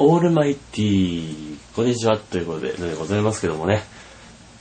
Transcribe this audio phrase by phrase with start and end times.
[0.00, 3.82] オールマイティー、こんにちは、ということで、でございますけどもね、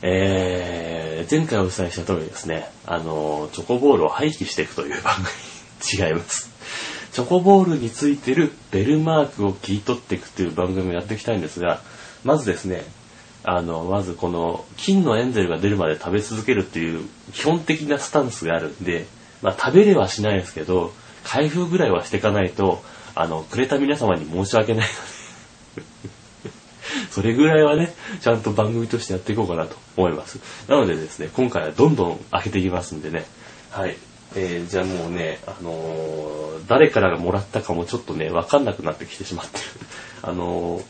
[0.01, 6.49] えー、前回お伝えした通りですね、あの、チョコボールを廃棄していくという番組、違います。
[7.11, 11.81] チョコボールについてるベルマークを切り取っていくという番組をやっていきたいんですが、
[12.23, 12.83] まずですね、
[13.43, 19.05] あの、まずこの、金のエンゼルが出るまで食べ続けるっていう基本的なスタンスがあるんで、
[19.43, 20.93] まあ食べれはしないですけど、
[21.23, 22.81] 開封ぐらいはしていかないと、
[23.13, 25.16] あの、くれた皆様に申し訳ないので、
[27.17, 30.39] それぐらいはね、ちゃんと番組としてやっていこうかなと思います。
[30.69, 33.25] なのでですね、今回はどんどん開けていきますんでね。
[33.71, 33.97] はい。
[34.35, 39.63] えー、じゃあもうね、あのー誰からがもらったかもちょっとね、わかんなくなってきてしまってる。
[40.21, 40.83] あのー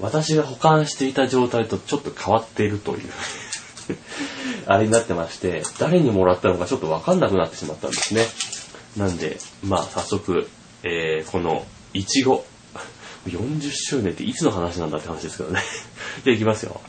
[0.00, 3.10] 私が保管していた状態とちょっと変わっているという、
[4.66, 8.26] あれになってまして、誰にもらったのかちょっとわかんなくなってしまったんですね。
[8.98, 10.46] なんで、まあ早速、
[10.82, 12.44] えー、この、いちご。
[13.26, 15.62] 40周年っていつの話なんだって話ですけどね。
[16.24, 16.80] じゃあいきますよ。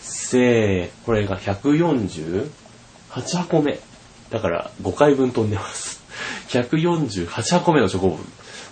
[0.00, 2.48] せー、これが148
[3.36, 3.78] 箱目。
[4.30, 6.00] だから5回分飛んでます。
[6.48, 8.24] 148箱目のチョコボール。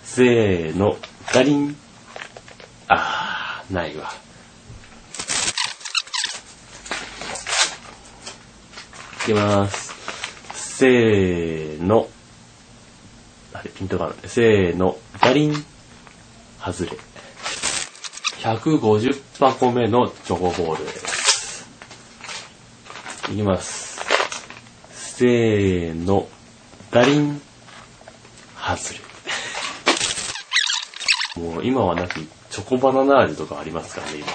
[0.03, 0.97] せーの、
[1.33, 1.75] ガリン。
[2.87, 4.11] あー、ないわ。
[9.23, 9.93] いきます。
[10.53, 12.09] せーの。
[13.53, 14.21] あれ、ピントがあるね。
[14.25, 15.65] せーの、ガリン。
[16.59, 16.91] 外れ。
[18.41, 21.67] 150箱目のチョコボールです。
[23.31, 23.99] いきます。
[24.91, 26.27] せーの、
[26.91, 27.41] ガリン。
[28.55, 29.09] 外れ。
[31.41, 34.27] もう今はなきチョコバナナ味とかありますからね、今。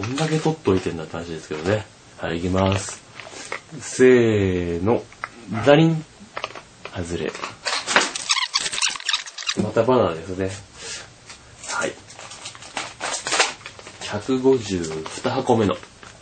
[0.00, 1.84] どんだけ取っといてんだって話ですけどね。
[2.18, 3.00] はい、いきます。
[3.80, 5.02] せーの、
[5.66, 6.04] ダリン。
[6.94, 7.32] 外れ。
[9.58, 10.48] またバナナですね。
[11.68, 11.92] はい。
[14.02, 15.80] 152箱目のチ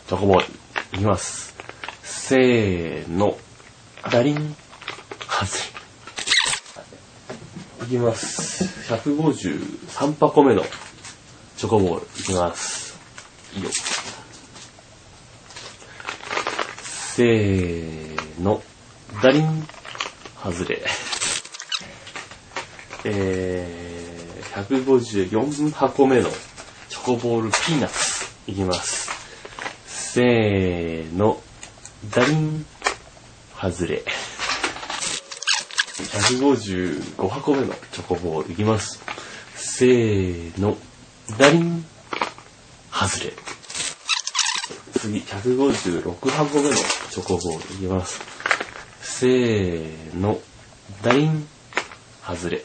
[0.09, 0.45] ョコボール。
[0.93, 1.53] いきます。
[2.01, 3.37] せーの、
[4.11, 4.55] ダリン。
[5.27, 5.45] 外
[7.79, 7.85] れ。
[7.85, 8.63] いきます。
[8.91, 10.63] 153箱目の
[11.55, 12.07] チョコボール。
[12.19, 12.97] いきます。
[13.55, 13.69] いいよ。
[16.81, 18.63] せーの、
[19.21, 19.67] ダリン。
[20.43, 20.81] 外れ。
[23.05, 26.29] えー、154箱目の
[26.89, 28.25] チョコボールピーナッツ。
[28.47, 29.09] いきます。
[29.85, 31.41] せーの、
[32.13, 32.65] ダリン。
[33.55, 34.03] 外れ。
[35.99, 39.01] 155箱目のチョコボールいきます。
[39.55, 40.77] せーの、
[41.37, 41.85] ダリン。
[42.91, 43.33] 外れ。
[44.99, 48.19] 次、156箱目のチョコボールいきます。
[49.01, 50.39] せーの、
[51.03, 51.47] ダリン。
[52.25, 52.63] 外れ。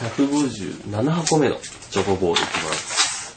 [0.00, 1.56] 157箱目の
[1.90, 3.34] チョコボールいきます。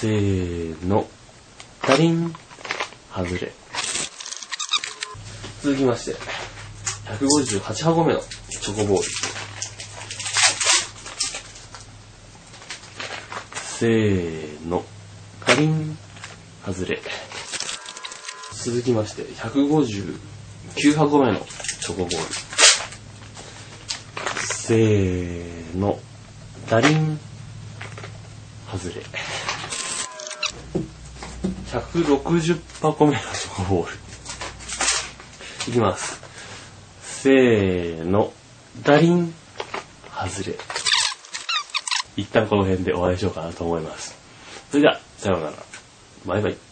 [0.00, 1.08] せーの、
[1.86, 2.34] ダリン。
[3.14, 3.52] 外れ。
[5.62, 6.16] 続きまして、
[7.06, 9.08] 158箱目のチョコボール。
[13.78, 14.84] せーの、
[15.46, 15.96] ガリン、
[16.66, 17.00] 外れ。
[18.64, 22.47] 続きまして、159箱目のチョコボール。
[24.68, 25.98] せーの、
[26.68, 27.18] ダリン、
[28.70, 29.02] 外れ。
[31.72, 33.96] 160箱目のチョコボール。
[35.70, 36.20] いきます。
[37.00, 38.34] せーの、
[38.82, 39.32] ダリン、
[40.14, 40.58] 外れ。
[42.18, 44.18] 一旦この辺でお会いしようかなと思います。
[44.70, 45.52] それでは、さようなら。
[46.26, 46.67] バイバイ。